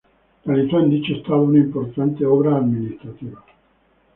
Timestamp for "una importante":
1.43-2.25